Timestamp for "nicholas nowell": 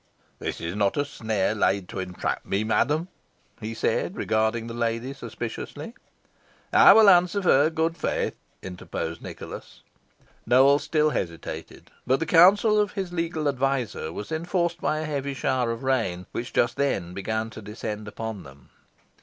9.21-10.79